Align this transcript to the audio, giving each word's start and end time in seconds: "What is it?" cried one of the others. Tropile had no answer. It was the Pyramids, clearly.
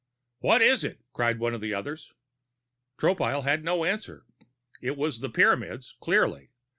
"What 0.39 0.63
is 0.63 0.83
it?" 0.83 1.01
cried 1.13 1.37
one 1.37 1.53
of 1.53 1.61
the 1.61 1.75
others. 1.75 2.11
Tropile 2.97 3.43
had 3.43 3.63
no 3.63 3.85
answer. 3.85 4.25
It 4.81 4.97
was 4.97 5.19
the 5.19 5.29
Pyramids, 5.29 5.95
clearly. 5.99 6.49